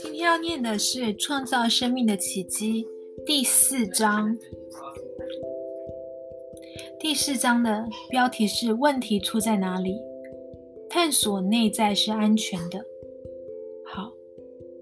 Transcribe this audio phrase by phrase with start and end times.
[0.00, 2.84] 今天要念的是《创造生命的奇迹》
[3.26, 4.38] 第四章。
[7.00, 9.96] 第四章的标题是“问题出在哪里？”
[10.88, 12.78] 探索内在是安全的。
[13.84, 14.12] 好，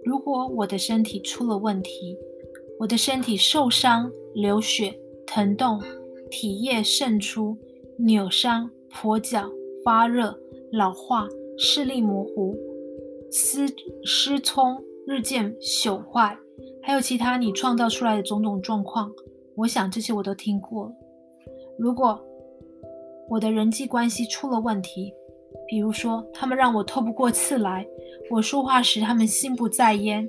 [0.05, 2.19] 如果我的身体出了问题，
[2.79, 4.95] 我的身体受伤、流血、
[5.27, 5.81] 疼痛、
[6.31, 7.57] 体液渗出、
[7.97, 9.51] 扭伤、跛脚、
[9.85, 10.35] 发热、
[10.73, 11.29] 老化、
[11.59, 12.57] 视力模糊、
[13.31, 13.67] 失
[14.03, 16.35] 失聪、日渐朽坏，
[16.83, 19.13] 还有其他你创造出来的种种状况，
[19.55, 20.91] 我想这些我都听过。
[21.79, 22.19] 如果
[23.29, 25.13] 我的人际关系出了问题，
[25.69, 27.87] 比如说他们让我透不过气来，
[28.31, 30.27] 我说话时他们心不在焉，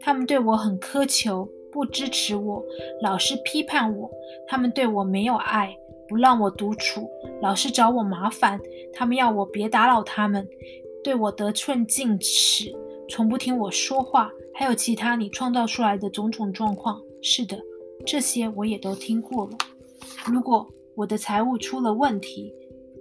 [0.00, 2.64] 他们对我很苛求，不支持我，
[3.02, 4.10] 老是批判我，
[4.48, 5.76] 他们对我没有爱，
[6.08, 7.08] 不让我独处，
[7.40, 8.60] 老是找我麻烦，
[8.92, 10.46] 他们要我别打扰他们，
[11.02, 12.74] 对我得寸进尺，
[13.08, 17.02] 从不听我说话，还有其他你创造出来的种种状况。
[17.22, 17.58] 是的，
[18.06, 19.52] 这些我也都听过了。
[20.30, 22.54] 如果我的财务出了问题，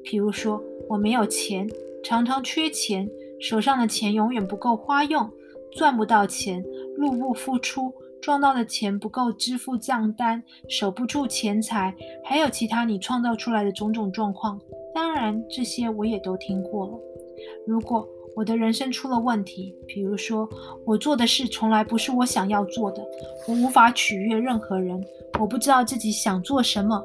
[0.03, 1.69] 譬如说我没有钱，
[2.03, 5.29] 常常缺钱，手上的钱永远不够花用，
[5.71, 6.63] 赚不到钱，
[6.97, 7.93] 入不敷出，
[8.25, 14.59] 赚到的钱不够支付账单，守不住钱财，还有其他你创造出来的种种状况。
[14.95, 16.99] 当然，这些我也都听过了。
[17.67, 18.03] 如果
[18.35, 20.49] 我的人生出了问题，比如说
[20.87, 23.07] 我做的事从来不是我想要做的，
[23.47, 24.99] 我无法取悦任何人，
[25.39, 26.99] 我不知道自己想做什么。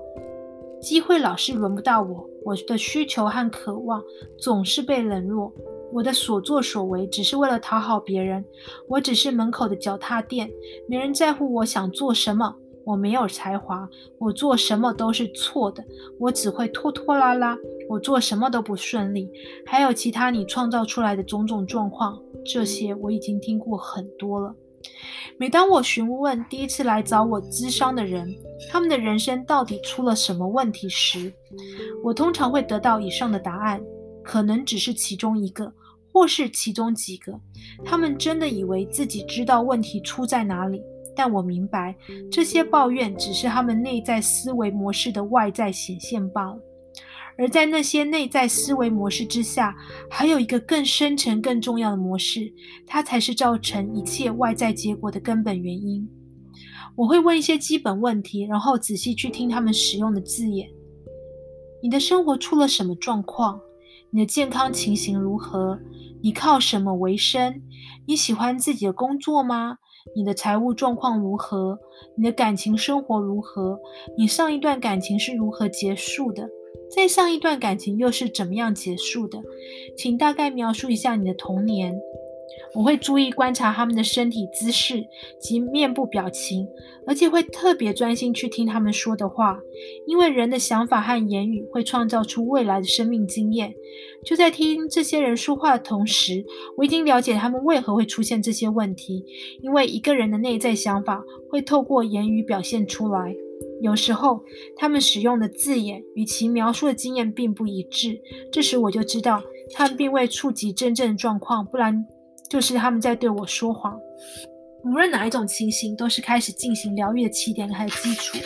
[0.80, 4.02] 机会老是轮不到我，我的需求和渴望
[4.38, 5.52] 总是被冷落，
[5.92, 8.44] 我的所作所为只是为了讨好别人，
[8.88, 10.50] 我只是门口的脚踏垫，
[10.88, 13.88] 没人在乎我想做什么，我没有才华，
[14.19, 15.84] 我做什么都是错的，
[16.19, 17.56] 我只会拖拖拉拉，
[17.88, 19.28] 我做什么都不顺利，
[19.66, 24.54] 还有其他你创造出来的种种状况，这些我已经听过很多了。
[25.36, 28.34] 每当我询问第一次来找我咨商的人，
[28.70, 31.32] 他们的人生到底出了什么问题时，
[32.03, 33.82] 我通常会得到以上的答案，
[34.22, 35.70] 可能只是其中一个，
[36.20, 37.41] 或是其中几个。
[37.82, 40.82] 他们真的以为自己知道问题出在哪里，
[41.16, 41.97] 但我明白，
[42.31, 46.59] 这些抱怨只是他们内在思维模式的外在显现罢了。
[47.38, 49.75] 而在那些内在思维模式之下，
[50.10, 52.53] 还有一个更深层、更重要的模式，
[52.86, 56.06] 它才是造成一切外在结果的根本原因。
[56.97, 60.69] 我会问一些基本问题，然后仔细去听他们使用的字眼。
[61.82, 63.59] 你的生活出了什么状况？
[64.12, 65.78] 你的健康情形如何？
[66.22, 67.62] 你靠什么为生？
[68.06, 69.78] 你喜欢自己的工作吗？
[70.16, 71.78] 你的财务状况如何？
[72.16, 73.78] 你的感情生活如何？
[74.19, 76.48] 你上一段感情是如何结束的？
[76.94, 79.41] 在上一段感情又是怎么样结束的？
[79.97, 81.97] 请大概描述一下你的童年。
[82.75, 85.04] 我会注意观察他们的身体姿势
[85.41, 86.69] 及面部表情，
[87.06, 89.58] 而且会特别专心去听他们说的话，
[90.06, 93.75] 因为人的想法和言语会创造出未来的生命经验。
[94.25, 96.44] 就在听这些人说话的同时，
[96.76, 99.25] 我已经了解他们为何会出现这些问题，
[99.62, 103.34] 因为一个人的内在想法会透过言语表现出来。
[103.82, 104.42] 有时候，
[104.76, 108.20] 他们使用的字眼与其描述的经验并不一致，
[108.53, 109.42] 这时我就知道
[109.72, 112.06] 他们并未触及真正的状况，不然
[112.50, 113.99] 就是他们在对我说谎。
[114.84, 118.38] 无论哪一种情形，都是开始进行疗愈的起点和基础。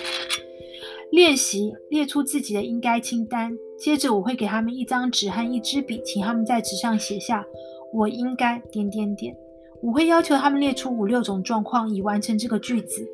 [1.10, 7.46] 练习列出自己的应该清单，接着我会给他们一张纸和一支笔，请他们在纸上写下
[7.94, 9.34] “我应该点点点”。
[9.84, 13.06] 我会要求他们列出五六种状况以完成这个句子。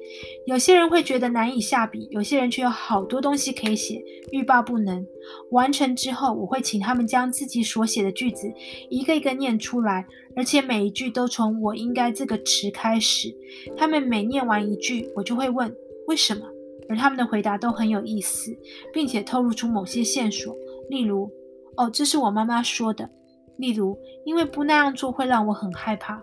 [0.46, 4.00] 有些人会觉得难以下笔，有些人却有好多东西可以写，
[4.30, 5.04] 欲罢不能。
[5.50, 8.48] 完成之后，我会请他们将自己所写的句子
[8.88, 13.34] 一个一个念出来，而且每一句都从“我应该”这个词开始。
[13.76, 15.74] 他们每念完一句，我就会问
[16.06, 16.46] 为什么，
[16.88, 18.56] 而他们的回答都很有意思，
[18.92, 20.54] 并且透露出某些线索。
[20.88, 21.28] 例如
[21.76, 23.10] ：“哦，这是我妈妈说的。”
[23.58, 26.22] 例如：“因为不那样做会让我很害怕。”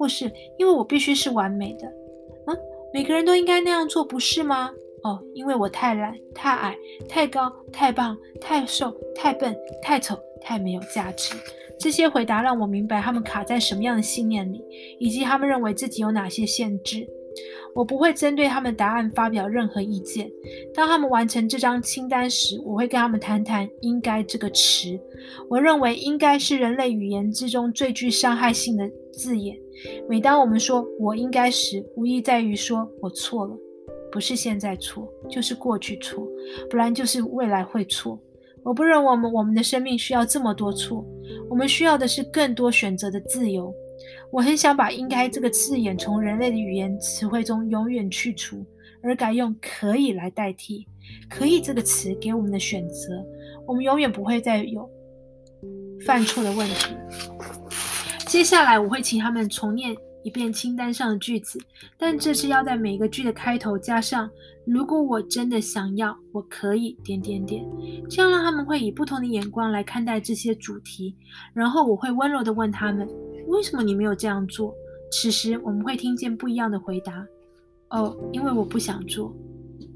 [0.00, 1.86] 或是因为我必须是完美的，
[2.46, 2.56] 啊，
[2.90, 4.70] 每个人都应该那样做，不是吗？
[5.02, 6.74] 哦，因为我太懒、太矮、
[7.06, 11.34] 太高、太棒、太瘦、太笨、太丑、太没有价值。
[11.78, 14.64] 这些回答让我明白他们卡在什么样的信念里，
[14.98, 17.06] 以及他们认为自己有哪些限制。
[17.74, 20.30] 我不会针对他们答案发表任何意见。
[20.74, 24.98] 当他们完成这张清单时，我会跟他们谈谈“应该”这个词。
[25.48, 29.56] 我认为“应该”是人类语言之中最具伤害性的字眼。
[30.08, 33.56] 每当我们说“我应该”时，无疑在于说我错了，
[34.10, 36.26] 不是现在错，就是过去错，
[36.68, 38.18] 不然就是未来会错。
[38.62, 41.02] 我不认为我们我们的生命需要这么多错，
[41.48, 43.72] 我们需要的是更多选择的自由。
[44.30, 48.64] 我很想把“应该”这个字眼从人类的语言词汇中永远去除，
[49.02, 50.86] 而改用“可以”来代替。
[51.28, 53.24] “可以”这个词给我们的选择，
[53.66, 54.88] 我们永远不会再有
[56.06, 56.94] 犯错的问题。
[58.26, 59.96] 接下来，我会请他们重念。
[60.22, 61.58] 一遍清单上的句子，
[61.96, 64.30] 但这次要在每个句的开头加上
[64.68, 67.64] “如果我真的想要，我可以点点点”，
[68.06, 71.16] 这样让他们会以不同的眼光来看待这些主题。
[71.54, 73.08] 然后我会温柔地问他们
[73.50, 74.74] ：“为什么你没有这样做？”
[75.12, 77.26] 此时我们会听见不一样的回答
[77.90, 79.34] ：“哦，因为我不想做，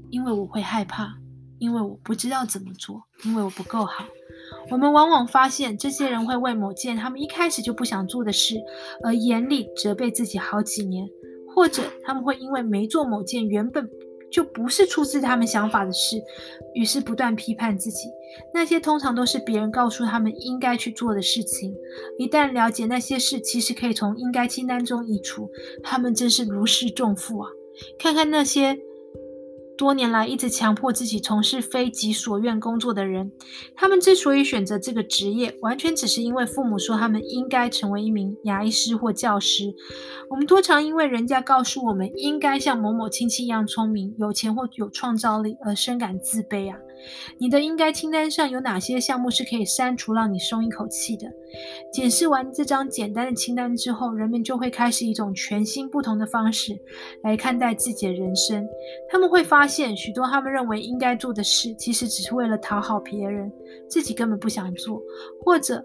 [0.09, 1.15] 因为我会害怕，
[1.57, 4.05] 因为我不知道怎么做，因为我不够好。”
[4.69, 8.55] 我们往往发现，这些人会为某件他们一开始就不想做的事
[9.03, 11.07] 而严厉责备自己好几年，
[11.55, 13.89] 或者他们会因为没做某件原本
[14.35, 16.21] 就不是出自他们想法的事，
[16.73, 18.09] 于是不断批判自己。
[18.53, 21.73] 那些通常都是别人告诉他们应该去做的事情。
[22.17, 25.49] 一旦了解那些事其实可以从应该清单中移除，
[25.81, 27.49] 他们真是如释重负啊！
[27.97, 28.77] 看看那些。
[29.77, 33.31] 多年来一直强迫自己从事非己所愿工作的人，
[33.75, 39.73] 他们之所以选择这个职业，完全只是因为父母说他们应该成为一名牙医师或教师。
[40.29, 46.77] 我们多常因为人家告诉我们应该像某某亲戚一样聪明、有钱或有创造力而深感自卑啊！
[47.37, 51.27] 你的应该清单上有哪些项目是可以删除，让你松一口气的？
[51.91, 56.77] 检视完这张简单的清单之后，人们就会开始一种全新不同的方式
[57.23, 58.67] 来看待自己的人生。
[59.09, 63.51] 他们会发现，许多他们认为应该做的事，其实只是为了讨好别人，
[63.89, 65.01] 自己根本不想做，
[65.43, 65.83] 或者。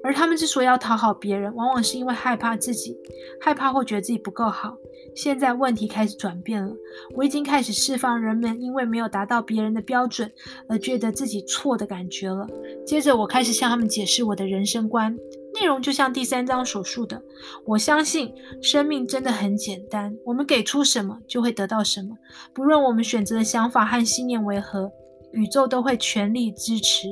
[0.00, 2.96] 而他们之所以要讨好别人，往往是因为害怕自己，
[3.40, 4.76] 害怕或觉得自己不够好。
[5.14, 6.72] 现在问题开始转变了，
[7.14, 10.30] 我已经开始释放人们因为没有达到别人的标准
[10.68, 12.46] 而觉得自己错的感觉了。
[12.86, 15.16] 接着，我开始向他们解释我的人生观，
[15.54, 17.20] 内容就像第三章所述的：
[17.64, 18.32] 我相信
[18.62, 22.16] 生命真的很简单，我们给出什么就会得到什么，
[22.54, 24.90] 不论我们选择的想法和信念为何。
[25.32, 27.06] 宇宙都会全力支持。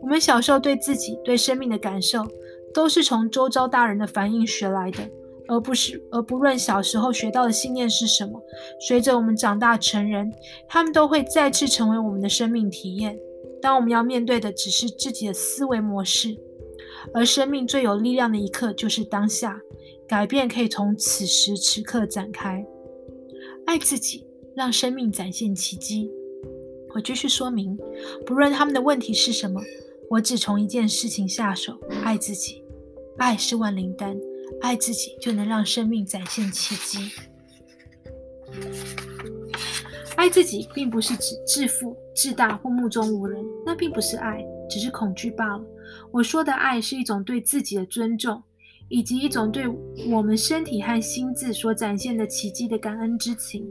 [0.00, 2.26] 我们小时候对自己、对生命的感受，
[2.72, 5.06] 都是从周遭大人的反应学来的，
[5.50, 8.40] 而不是而不论小时候学到的信念是什么。
[8.78, 10.32] 随着我们长大成人，
[10.68, 13.18] 他们都会再次成为我们的生命体验。
[13.60, 16.38] 当我们要面对的只是自己的思维模式，
[17.12, 19.60] 而生命最有力量的一刻就是当下，
[20.06, 22.64] 改变可以从此时此刻展开。
[23.66, 24.24] 爱自己，
[24.54, 26.10] 让生命展现奇迹。
[26.94, 27.76] 我继续说明，
[28.24, 29.60] 不论他们的问题是什么，
[30.08, 31.74] 我只从一件事情下手：
[32.04, 32.64] 爱自己。
[33.18, 34.16] 爱是万灵丹，
[34.62, 37.10] 爱自己就能让生命展现奇迹。
[40.16, 45.64] 爱自己并不是指自负、自大或目中无人，那并不是爱，只是恐惧罢了。
[46.12, 48.42] 我说的爱是一种对自己的尊重，
[48.88, 49.64] 以及一种对
[50.10, 53.66] 我们身体和心智所展现的奇迹的感恩之情。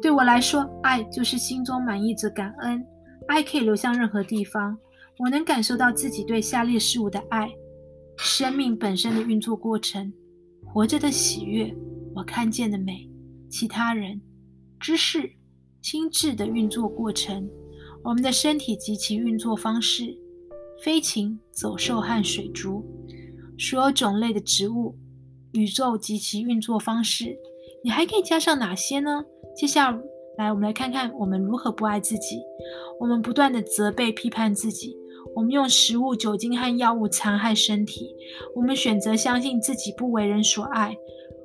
[0.00, 2.84] 对我来说，爱就是心中满意着感恩。
[3.26, 4.78] 爱可以流向任何地方。
[5.18, 7.50] 我能感受到自己对下列事物的爱：
[8.16, 10.12] 生命本身的运作过程，
[10.72, 11.74] 活着的喜悦，
[12.14, 13.10] 我看见的美，
[13.50, 14.20] 其他人，
[14.78, 15.28] 知识，
[15.82, 17.50] 心智的运作过程，
[18.04, 20.16] 我们的身体及其运作方式，
[20.80, 22.84] 飞禽、走兽和水族，
[23.58, 24.96] 所有种类的植物，
[25.54, 27.36] 宇宙及其运作方式。
[27.82, 29.24] 你还可以加上哪些呢？
[29.56, 29.90] 接下
[30.38, 32.40] 来，我们来看看我们如何不爱自己。
[33.00, 34.96] 我们不断的责备、批判自己。
[35.34, 38.14] 我们用食物、酒精和药物残害身体。
[38.54, 40.96] 我们选择相信自己不为人所爱。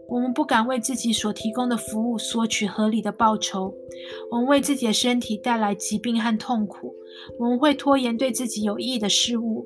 [0.08, 3.74] 我们不敢为自己所提供的服务索取合理的报酬。
[4.32, 6.94] 我们为自己的身体带来疾病和痛苦。
[7.40, 9.66] 我们会拖延对自己有益的事物。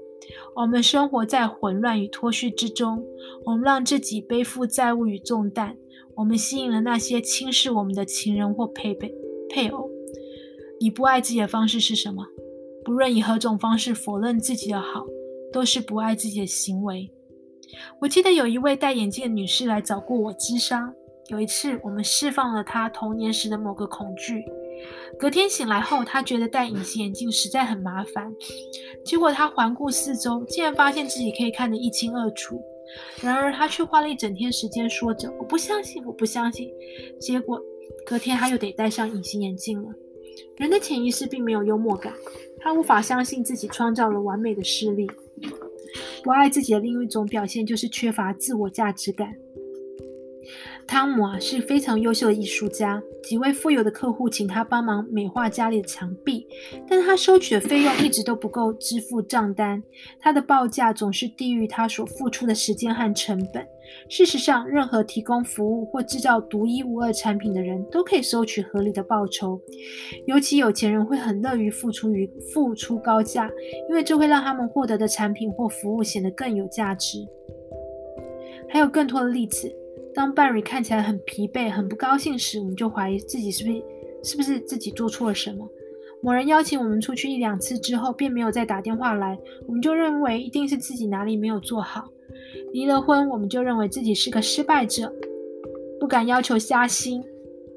[0.55, 3.03] 我们生活在混乱与脱序之中。
[3.45, 5.77] 我们让自己背负债务与重担。
[6.15, 9.13] 我们吸引了那些轻视我们的情人或配备
[9.49, 9.89] 配偶。
[10.79, 12.25] 你不爱自己的方式是什么？
[12.83, 15.05] 不论以何种方式否认自己的好，
[15.51, 17.09] 都是不爱自己的行为。
[17.99, 20.93] 我记得有一位戴眼镜的女士来找过我咨商。
[21.27, 24.43] 有一次，我们释放了她童年时的某个恐惧。
[25.19, 28.33] 隔天醒来后，她觉得戴隐形眼镜实在很麻烦。
[29.05, 32.59] 结果她环顾四周，竟然发现自己可以看得一清二楚。
[33.21, 36.67] 然而，她却花了一整天时间说着：“我不相信，我不相信。”
[37.21, 37.61] 结果，
[38.03, 39.89] 隔天她又得戴上隐形眼镜了。
[40.59, 42.13] 人的潜意识并没有幽默感，
[42.59, 45.09] 他无法相信自己创造了完美的事例。
[46.21, 49.33] 不爱自己的另一种表现就是缺乏自我价值感。
[50.89, 56.47] 汤姆啊是非常优秀的艺术家，几位富有的客户请他帮忙美化家里的墙壁，
[56.87, 59.83] 但他收取的费用一直都不够支付账单，
[60.19, 63.63] 他的报价总是低于他所付出的时间和成本。
[64.09, 69.61] 事实上，任何提供服务或制造独一无二产品的人都可以收取合理的报酬，
[70.25, 73.47] 尤其有钱人会很乐于付出于付出高价，
[73.87, 77.19] 因为这会让他们获得的产品或服务显得更有价值。
[78.67, 79.71] 还有更多的例子。
[80.13, 83.83] 当 Barry 看起来很疲惫、很不高兴时，我们就怀疑自己是不是
[84.23, 85.67] 是不是自己做错了什么。
[86.21, 92.09] 某人邀请我们出去一两次之后，便没有再打电话来，我们就认为一定是自己哪里没有做好。
[92.73, 95.13] 离了婚，我们就认为自己是个失败者，
[95.99, 97.23] 不敢要求加薪，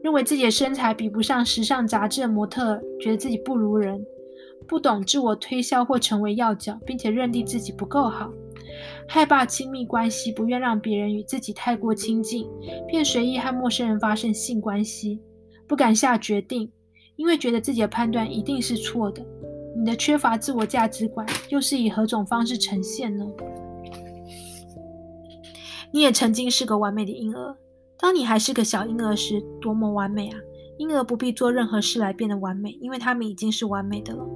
[0.02, 4.04] 认为自己的身材比不上时尚杂志的模特，觉得自己不如人，
[4.66, 8.32] 不懂自我推销或成为要角，并且认定自己不够好。
[9.14, 12.48] 害怕亲密关系，不愿让别人与自己太过亲近，
[12.88, 15.18] 便随意和陌生人发生性关系；
[15.68, 16.72] 不敢下决定，
[17.16, 19.22] 因为觉得自己的判断一定是错的。
[19.76, 23.26] 你的缺乏自我价值观，又是以何种方式呈现呢？
[25.92, 27.54] 你也曾经是个完美的婴儿。
[27.98, 30.38] 当你还是个小婴儿时，多么完美啊！
[30.78, 34.26] 婴儿不必做任何事来变得完美，因为他们已经是完美的了，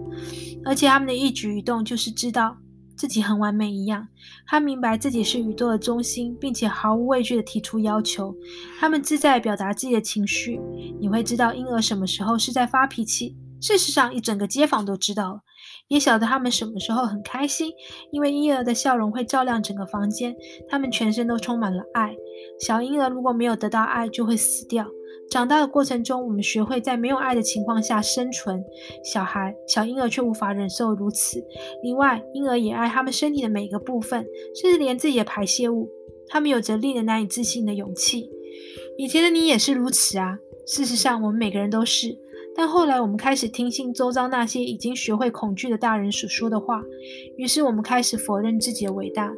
[0.67, 2.59] 而且他们的一举一动就是知道。
[2.97, 4.09] 自己很完美一样，
[4.47, 8.35] 他明白自己是宇宙的中心，并且毫无畏惧地提出要求。
[8.81, 10.61] 他们自在表达自己的情绪。
[10.99, 13.37] 你会知道婴儿什么时候是在发脾气。
[13.61, 15.41] 事实上，一整个街坊都知道了，
[15.89, 17.73] 也晓得他们什么时候很开心，
[18.13, 20.37] 因为婴儿的笑容会照亮整个房间。
[20.69, 22.15] 他们全身都充满了爱。
[22.61, 24.87] 小婴儿如果没有得到爱，就会死掉。
[25.31, 28.65] 长大的过程中，我们学会在没有爱的情况下生存。
[29.05, 31.45] 小孩、小婴儿却无法忍受如此。
[31.83, 35.91] 另外，婴儿也爱他们身体的每个部分，甚至连自己的排泄物。
[36.29, 38.31] 他们有着令人难以置信的勇气。
[38.97, 40.39] 以前的你也是如此啊。
[40.67, 42.17] 事实上，我们每个人都是。
[42.57, 46.83] 但后来，我们开始听信周遭那些已经学会恐惧的大人所说的话，
[47.37, 49.31] 于是我们开始否认自己的伟大。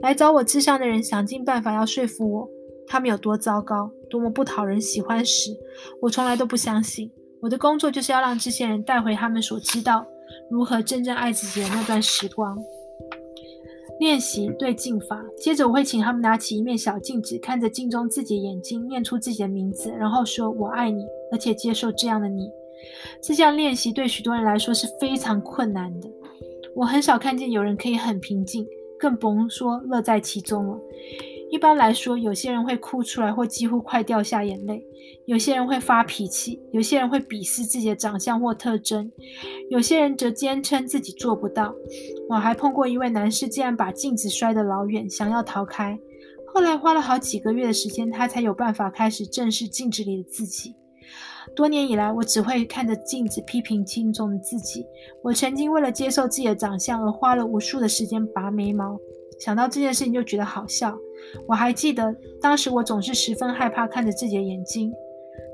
[0.00, 2.48] 来找我智商的人想尽办法要说服我。
[2.86, 5.56] 他们有多糟糕，多么不讨人喜欢时，
[6.02, 7.10] 我从来都不相信。
[7.40, 10.06] 我的工作就是要让这些人带回他们所知道
[10.50, 12.58] 如何真正爱自己的那段时光。
[13.98, 22.50] 练习对镜法，接着我会请他们拿起一面小镜子，看着镜中自己的眼睛，念出自己的名字，然后说“我爱你”，而且接受这样的你。
[23.22, 26.10] 这项练习对许多人来说是非常困难的。
[26.74, 28.66] 我很少看见有人可以很平静，
[28.98, 30.78] 更甭说乐在其中了。
[31.52, 34.78] 一般来说，有些人会哭出来，或几乎快掉下眼泪；
[35.26, 39.04] 有些人会发脾气；有些人会鄙视自己的长相或特征；
[39.68, 41.74] 有些人则坚称自己做不到。
[42.30, 45.98] 我还碰过一位男士，竟然把镜子摔得老远，想要逃开。
[46.54, 50.74] 后来花了好几个月的时间，他才有办法开始正视镜子里的自己。
[51.54, 54.86] 多年以来，我只会看着镜子批评镜中的自己。
[55.22, 58.98] 我曾经为了接受自己的长相而花了无数的时间拔眉毛，
[59.38, 60.96] 想到这件事情就觉得好笑。
[61.46, 64.92] 我还记得，当时我总是十分害怕看着自己的眼睛。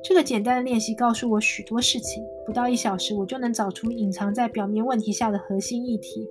[0.02, 2.22] 这个简单的练习告诉我许多事情。
[2.46, 6.26] 不到一小时，我就能找出隐藏在表面问题下的核心议题。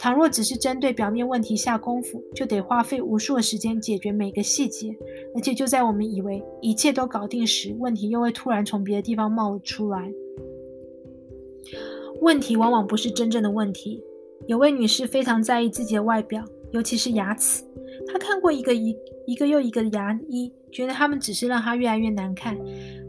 [0.00, 4.94] 倘若只是针对表面问题下功夫，就得花费无数的时间解决每个细节。
[5.34, 10.12] 而且，就在我们以为一切都搞定时，问题又会突然从别的地方冒了出来。
[12.20, 14.02] 问题往往不是真正的问题。
[14.46, 17.62] 有位女士非常在意自己的外表，尤其是牙齿。
[18.08, 18.96] 他看过一个一
[19.26, 22.56] 一个又一个的牙医，觉得他们只是让他越来越难看。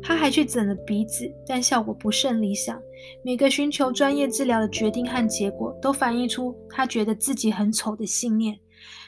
[0.01, 2.79] 他还去整了鼻子，但效果不甚理想。
[3.23, 8.57] 每个寻求专业治疗的决定和结果，都反映出他觉得自己很丑的信念。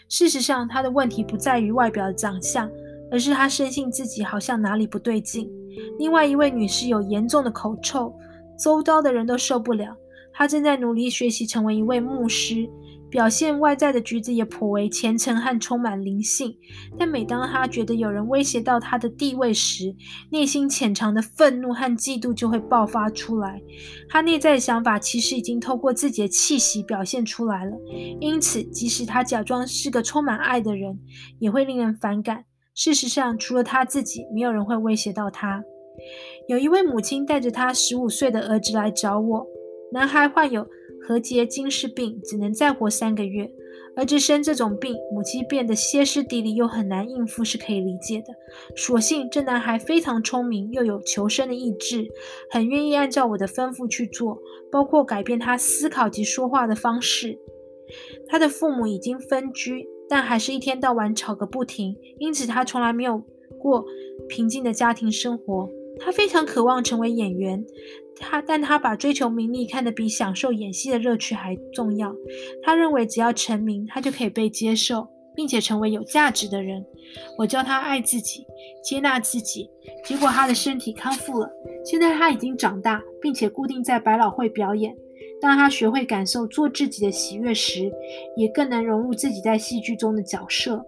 [0.08, 2.69] 事实上，他的问题不在于外表的长相，
[3.12, 5.50] 而是他深信自己好像哪里不对劲。
[5.98, 8.13] 另外一位女士有严重的口臭，
[8.58, 9.96] 周遭的人都受不了。
[10.34, 12.67] 她正在努力学习成为一位牧师。
[13.10, 16.56] 表现外在的举止也颇为虔诚和充满灵性，
[16.98, 19.96] 但每当他觉得有人威胁到他的地位时，
[20.32, 23.60] 内心潜藏的愤怒和嫉妒就会爆发出来。
[24.08, 27.75] 他内在的想法其实已经透过自己的气息表现出来了，
[28.20, 31.00] 因此即使他假装是个充满爱的人，
[31.39, 32.46] 也会令人反感。
[32.75, 35.63] 事实上，除了他自己，没有人会威胁到他。
[36.48, 39.48] 有一位母亲带着他十五岁的儿子来找我，
[39.92, 40.66] 男孩患有。
[41.10, 43.51] 何洁金氏病只能再活三个月，
[43.96, 48.28] 儿子生这种病，母亲变得歇斯底里又很难应付，是可以理解的。
[48.75, 52.08] 所幸这男孩非常聪明，又有求生的意志，
[52.51, 54.38] 很愿意按照我的吩咐去做，
[54.72, 57.39] 包括改变他思考及说话的方式。
[58.28, 63.24] 他的父母已经分居，但还是一天到晚吵个不停，因此他从来没有
[63.60, 63.84] 过
[64.28, 65.68] 平静的家庭生活。
[66.01, 67.66] 他非常渴望成为演员，
[68.20, 72.14] 他但他把追求名利看得比享受演戏的乐趣还重要。
[72.62, 76.86] 他认为只要成名，他就可以被接受，并且成为有价值的人。
[77.38, 78.46] 我教他爱自己，
[78.84, 79.70] 接纳自己，
[80.06, 81.50] 结果他的身体康复了。
[81.84, 84.96] 现在他已经长大，并且固定在百老汇表演。
[85.42, 87.90] 当他学会感受做自己的喜悦时，
[88.36, 90.86] 也更能融入自己在戏剧中的角色。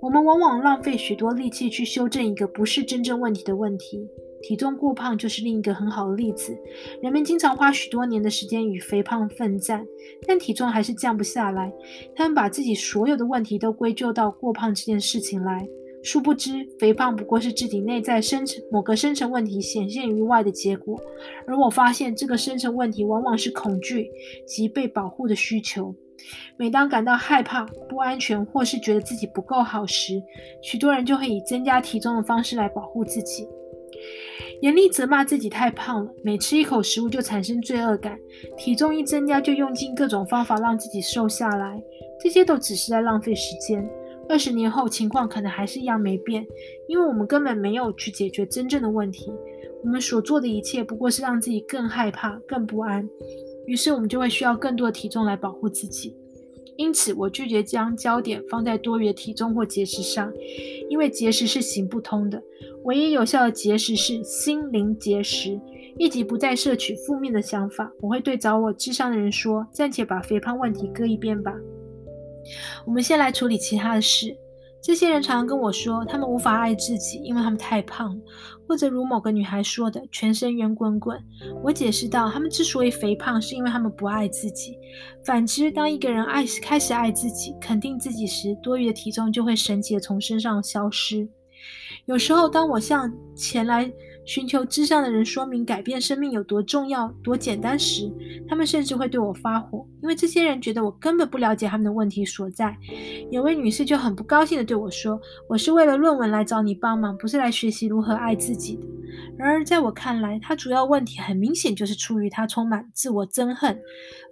[0.00, 4.08] 我们往往浪费许多力气去修正一个不是真正问题的问题。
[4.42, 6.56] 体重过胖就是另一个很好的例子。
[7.00, 9.86] 人们经常花许多年的时间与肥胖奋战，
[10.26, 11.72] 但体重还是降不下来。
[12.14, 15.66] 他们把自己所有的问题都归咎到过胖这件事情来，
[16.02, 21.00] 殊不知肥胖不过是自己内在深层某个深层问题显现于外的结果。
[21.46, 24.10] 而我发现，这个深层问题往往是恐惧
[24.46, 25.94] 及被保护的需求。
[26.56, 30.22] 每当感到害怕、不安全，或是觉得自己不够好时，
[30.62, 33.46] 许多人就会以增加体重的方式来保护自己。
[34.62, 38.16] 严厉责骂自己太胖了，每吃一口食物就产生罪恶感，
[38.56, 41.82] 体重一增加就用尽各种方法让自己瘦下来，
[42.22, 43.84] 这些都只是在浪费时间。
[44.28, 46.46] 二十年后情况可能还是一样没变，
[46.86, 49.32] 因为我们根本没有去解决真正的问题。
[49.82, 53.04] 我们所做的一切不过是让自己更害怕、更不安，
[53.66, 56.16] 于是我们就会需要更多的体重来保护自己。
[56.82, 60.32] 因此，我拒绝将焦点放在多余的体重或节食上，
[60.90, 62.42] 因为节食是行不通的。
[62.82, 65.60] 唯一有效的节食是心灵节食，
[65.96, 67.88] 以及不再摄取负面的想法。
[68.00, 71.54] 我会对找我智商的人说：“暂且把肥胖问题搁一边吧，
[72.84, 74.36] 我们先来处理其他的事。”
[74.82, 78.20] 这些人常常跟我说，他们无法爱自己，因为他们太胖，
[78.66, 81.16] 或者如某个女孩说的，全身圆滚滚。
[81.62, 84.76] 我解释到，他们之所以肥胖，是因为他们不爱自己。
[85.24, 91.28] 反之，当一个人爱开始爱自己、肯定自己时，多余的体重就会神奇的从身上消失。
[92.06, 93.88] 有时候，当我向前来。
[94.24, 98.10] 寻求之上的人说明改变生命有多重要、多简单时，
[98.48, 102.76] 他们甚至会对我发火，因为这些人觉得我根本不了解他们的问题所在。
[103.30, 108.86] 有位女士就很不高兴地对我说：“我是为了论文来找你帮忙，不是来学习如何爱自己的。”
[109.36, 113.78] 然而，在我看来，她主要问题很明显就是出于她充满自我憎恨，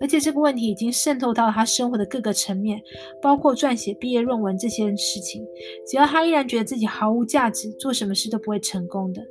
[0.00, 2.81] 而且这个问题已经渗透到她生活的各个层面，
[3.20, 5.44] 包括撰写毕业论文这些事情。
[5.87, 9.22] 只要她依然觉得自己毫无价值，做什么事都不会成功的。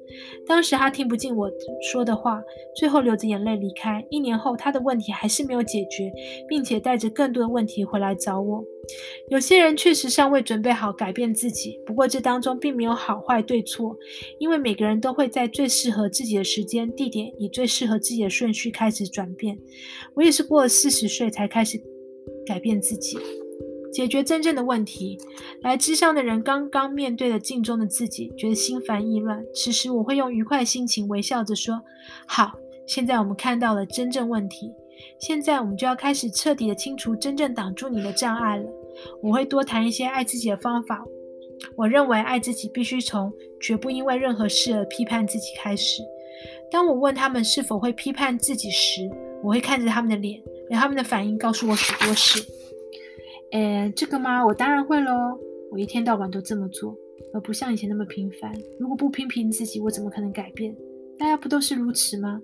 [0.50, 1.48] 当时他听不进我
[1.80, 2.42] 说的话，
[2.76, 4.04] 最后流着眼泪离开。
[4.10, 6.12] 一年后，他的问题还是没有解决，
[6.48, 8.66] 并且带着更多的问题回来找我。
[9.30, 13.96] 有些人确实尚未准备好改变自己，不过这当中并没有好坏对错，
[14.40, 19.56] 因为每个人都会在最适合自己的时间、地点，以最适合自己的顺序开始转变。
[20.16, 21.80] 我也是过了四十岁才开始
[22.44, 23.20] 改变自己，
[23.92, 25.18] 解决真正的问题。
[25.62, 29.44] 来之上的人刚刚面对了镜中的自己，觉得心烦意乱。
[29.54, 31.82] 此时我会用愉快心情微笑着说
[32.28, 32.52] ：“好，
[32.86, 34.72] 现在我们看到了真正问题。”
[35.18, 38.70] 现在我们就要开始彻底的清除真正挡住你的障碍了。
[39.22, 41.06] 我会多谈一些爱自己的方法。
[41.76, 46.02] 我认为爱自己必须从绝不因为任何事而批判自己开始。
[46.70, 49.10] 当我问他们是否会批判自己时，
[49.42, 52.44] 我会看着他们的脸，让他们的反应告诉我许多事。
[53.52, 54.46] 诶，这个吗？
[54.46, 55.40] 我当然会喽。
[55.72, 56.96] 我一天到晚都这么做，
[57.34, 58.52] 而不像以前那么频繁。
[58.80, 60.76] 如果不批评自己，我怎么可能改变？
[61.18, 62.42] 大家不都是如此吗？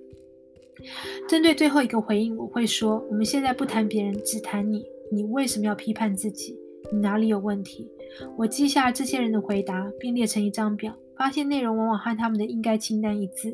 [1.27, 4.85] 针对最后一个回应，我会说：我们现在不谈别人，只谈你。
[5.11, 6.57] 你为什么要批判自己？
[6.91, 7.89] 你哪里有问题？
[8.37, 13.51] 我记下这些人的回答，并列成一张表，发现内容往往和他们的应该清单一致。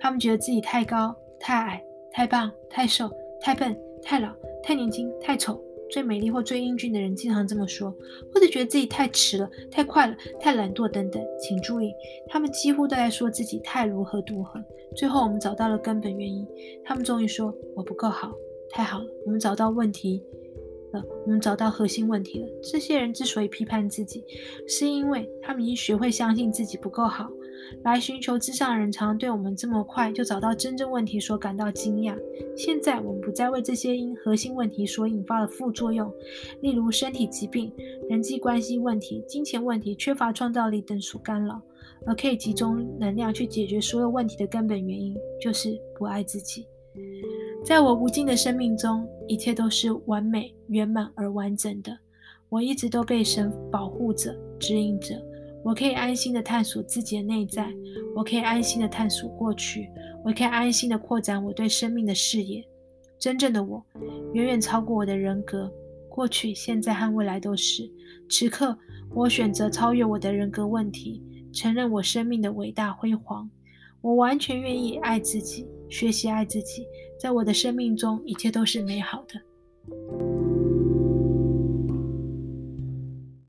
[0.00, 1.82] 他们觉得自己太高、太矮、
[2.12, 3.10] 太棒、太瘦、
[3.40, 4.32] 太笨、太老、
[4.62, 5.62] 太年轻、太丑。
[5.90, 7.94] 最美丽或最英俊的人经常这么说，
[8.32, 11.22] 或者觉得自己太迟了、太快了、太懒惰等等。
[11.40, 11.92] 请注意，
[12.28, 14.62] 他们几乎都在说自己太如何如何。
[14.96, 16.46] 最后，我们找到了根本原因。
[16.84, 18.32] 他们终于说：“我不够好。”
[18.70, 20.22] 太好了，我们找到问题
[20.92, 22.46] 了，我们找到核心问题了。
[22.62, 24.24] 这些人之所以批判自己，
[24.68, 27.28] 是因为他们已经学会相信自己不够好。
[27.82, 32.16] 来寻求之上的人，常对我们这么快就找到真正问题所感到惊讶。
[32.56, 36.12] 现在我们不再为这些因核心问题所引发的副作用，
[36.60, 37.72] 例如身体疾病、
[38.08, 41.60] 人际关系问题、金钱问题、缺乏创造力等所干扰，
[42.06, 46.66] 而可以集中能量去解决所有问题的根本原因，就是不爱自己。
[47.64, 51.96] 在我无尽的生命中，一切都是完美、圆满而完整的。
[52.48, 55.14] 我一直都被神保护着、指引着。
[55.62, 57.70] 我可以安心的探索自己的内在，
[58.16, 59.88] 我可以安心的探索过去，
[60.24, 62.64] 我可以安心的扩展我对生命的视野。
[63.18, 63.84] 真正的我，
[64.32, 65.70] 远远超过我的人格，
[66.08, 67.90] 过去、现在和未来都是。
[68.30, 68.76] 此刻，
[69.14, 73.50] 我选择超越我的人格问题，承认我生命的伟大辉煌。
[74.00, 76.86] 我完全愿意爱自己，学习爱自己，
[77.18, 80.39] 在我的生命中，一切都是美好的。